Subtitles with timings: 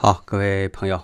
[0.00, 1.02] 好，各位朋友，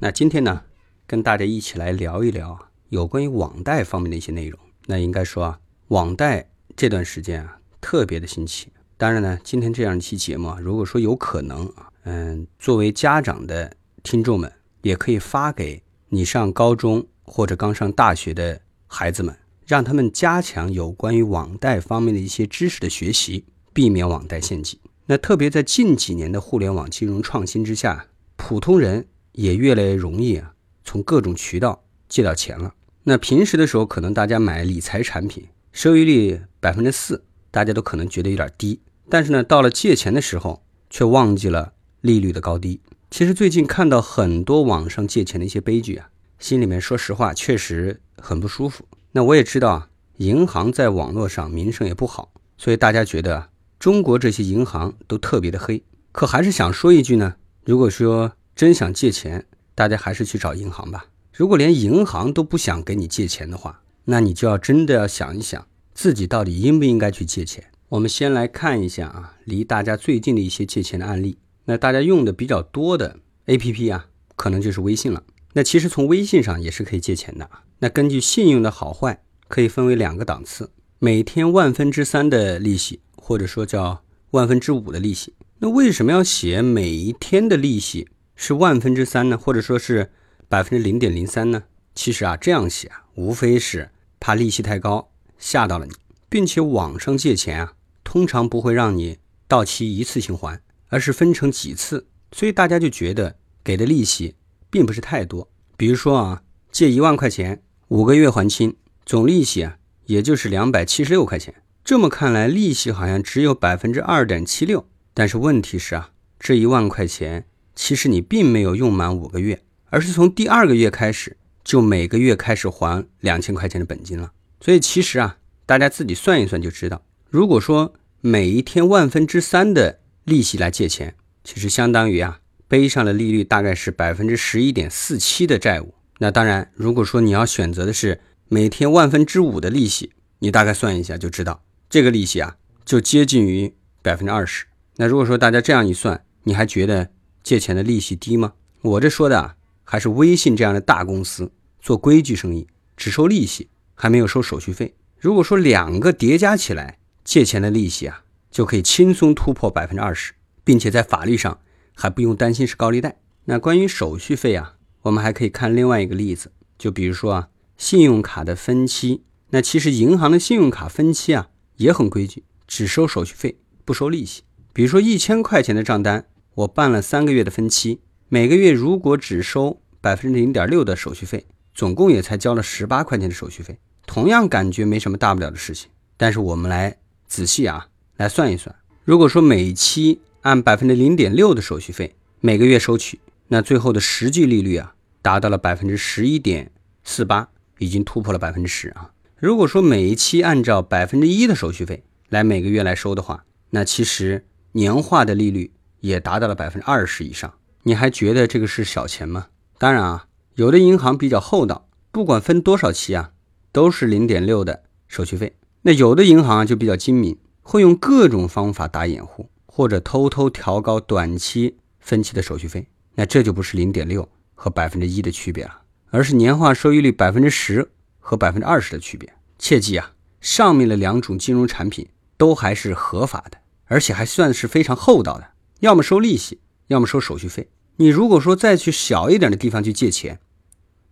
[0.00, 0.62] 那今天呢，
[1.06, 4.58] 跟大家一起来聊一聊有关于网贷方面的一些内容。
[4.86, 8.66] 那应该说啊，网贷这段时间啊，特别的新奇。
[8.96, 13.72] 当然呢，今天这样一期节目啊，如果说有可能啊，嗯，作为家长的
[14.02, 14.52] 听众们，
[14.82, 19.32] 也可以发给你上高中或者刚上大学的孩子们，
[19.68, 24.80] 让他们加强有关于网贷方面的一些知识的学习，避免网贷陷阱。
[25.06, 28.08] 那特别在近几年的互联网金融创新之下。
[28.36, 30.54] 普通人也越来越容易啊，
[30.84, 32.74] 从各种渠道借到钱了。
[33.04, 38.80] 那平时的时候，可能大家买理财产品，收益率百分之四，大家都可能觉得有点低。
[39.08, 42.80] 但是呢，到了借钱的时候，却忘记了利率的高低。
[43.10, 48.86] 其实最近看到很多网上借钱的一些悲剧啊，心里面说实话确实很不舒服。
[49.12, 55.82] 那我也知道啊，银行在网络上名声也不好，所以大家觉得中国这些银行都特别的黑。
[56.12, 57.34] 可还是想说一句呢。
[57.64, 61.06] 如果说真想借钱，大家还是去找银行吧。
[61.32, 65.64] 如果连银行都不想给你借钱的话，那你就要真的要想一想，
[65.94, 67.64] 自己到底应不应该去借钱。
[67.90, 71.38] 我们先来看一下啊，离大家最近的一些借钱的案例。
[71.66, 75.22] 那大家用的比较多的 APP 啊，可能就是微信了。
[75.52, 77.62] 那其实从微信上也是可以借钱的啊。
[77.78, 85.34] 那根据信用的好坏，可以分为两个档次：每天万分之三的利息，或者说叫万分之五的利息。
[85.64, 89.38] 那为什么要写每一天的利息是万分之三呢？
[89.38, 90.10] 或者说是
[90.48, 91.62] 百分之零点零三呢？
[91.94, 95.92] 其实啊，这样写啊，无非是怕利息太高吓到了你，
[96.28, 104.34] 并且网上借钱啊，通常不会让你到期一次性还，而是分成几次，所以大家就觉得给的利息
[104.68, 105.48] 并不是太多。
[105.76, 108.74] 比如说啊，借一万块钱，五个月还清，
[109.06, 111.54] 总利息啊，也就是两百七十六块钱。
[111.84, 114.88] 这么看来，利息好像只有百分之二点七六。
[115.14, 124.32] 但是问题是啊，这一万块钱其实你并没有用满五个月，而是从第二个月开始就每个月开始还两千块钱的本金了。
[124.60, 131.14] 所以其实啊，大家自己算一算就知道，如果说每一天万分之三的利息来借钱，
[131.44, 135.94] 其实相当于啊背上的利率大概是百分之十一点四七的债务。
[136.18, 144.66] 那当然，如果说你要选择的是每天万分之五的利息，你大概算一下就知道，这个利息啊就接近于百分之二十。
[145.02, 147.10] 那如果说大家这样一算，你还觉得
[147.42, 148.52] 借钱的利息低吗？
[148.82, 154.94] 我这说的啊，还是微信这样的大公司做规矩生意，只收利息，还没有收手续费。
[155.18, 161.58] 如果说两个叠加起来，借钱的利息啊，就可以轻松突破百分之二十，并且在法律上
[161.96, 163.16] 还不用担心是高利贷。
[163.46, 169.24] 那关于手续费啊，我们还可以看另外一个例子，就比如说啊，信用卡的分期。
[169.50, 171.48] 那其实银行的信用卡分期啊
[171.78, 174.42] 也很规矩，只收手续费，不收利息。
[174.74, 176.24] 比如说一千块钱的账单，
[176.54, 178.00] 我办了三个月的分期，
[178.30, 181.44] 每个月如果只收百分之零点六的手续费，
[181.74, 185.90] 总共也才交了十八块钱的手续费，同样感觉没什么大不了的事情。
[186.16, 186.96] 但是我们来
[187.26, 188.74] 仔细啊来算一算，
[189.04, 196.70] 如果说每期按百分之零点六的手续费每个月收取，那最后的实际利率啊达到了百分之十一点
[197.04, 199.10] 四八，已经突破了百分之十啊。
[199.36, 204.46] 如果说每一期按照百分之一的手续费来每个月来收的话，那其实。
[204.72, 207.52] 年化的利率也达到了百分之二十以上，
[207.82, 209.48] 你还觉得这个是小钱吗？
[209.78, 213.32] 当然啊，有的银行比较厚道，不管分多少期啊，
[213.70, 215.56] 都是零点六的手续费。
[215.82, 222.86] 那有的银行啊就比较精明，会用各种方法打掩护，或者偷偷调高短期分期的手续费。
[223.14, 229.30] 那这就不是零点六和百分之一的区别了，而是年化收益率百分之十和百分之二十的区别。
[229.58, 232.08] 切记啊，上面的两种金融产品
[232.38, 233.58] 都还是合法的。
[233.92, 237.68] 而且还算是非常厚道的，要么收利息，要么收手续费。
[237.96, 240.40] 你如果说再去小一点的地方去借钱，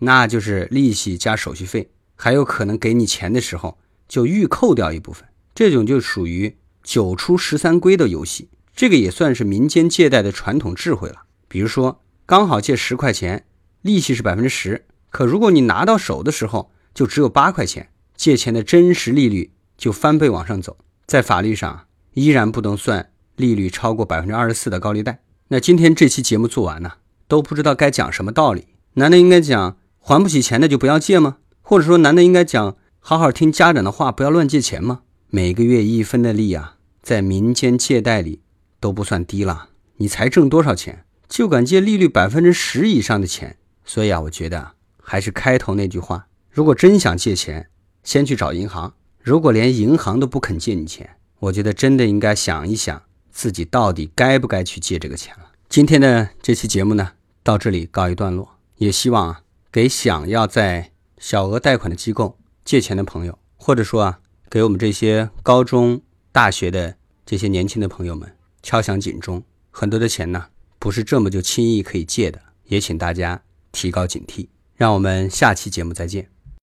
[0.00, 5.24] 那就是利息加手续费，还有可能给你钱的时候就预扣掉一部分。
[5.54, 11.22] 这种就属于九出十三归的游戏，这个也算是民间借贷的传统智慧了。
[11.46, 13.46] 比如说，刚好借十块钱，
[13.82, 21.86] 利息是百分之十，可如果你拿到手的时候就只有八块钱，借钱的真实利率就翻倍往上走，在法律上。
[22.14, 25.20] 依然不能算利率超过百分之二十四的高利贷。
[25.48, 26.92] 那今天这期节目做完呢，
[27.28, 28.68] 都不知道该讲什么道理？
[28.94, 31.36] 难道应该讲还不起钱的就不要借吗？
[31.60, 35.00] 或者说，难道应该讲好好听家长的话，不要乱借钱吗？
[35.28, 38.40] 每个月一分的利啊，在民间借贷里
[38.80, 39.70] 都不算低了。
[39.96, 43.56] 你才挣多少钱，就敢借利率百分之十以上的钱？
[43.84, 44.72] 所以啊，我觉得
[45.02, 47.68] 还是开头那句话：如果真想借钱，
[48.02, 48.94] 先去找银行。
[49.20, 55.50] 如果连银行都不肯借你钱，我觉得真的应该想一想，自己到底该不该去借这个钱了。
[55.68, 57.12] 今天的这期节目呢，
[57.42, 58.56] 到这里告一段落。
[58.76, 66.00] 也希望啊，给想要在小额贷款的机构借钱的朋友，或者说啊，给我们这些高中、
[66.32, 66.96] 大学的
[67.26, 69.42] 这些年轻的朋友们敲响警钟。
[69.70, 70.46] 很多的钱呢，
[70.78, 74.48] 不是这么就轻易可以借的，也请大家提高警惕。
[74.74, 76.33] 让我们下期节目再见。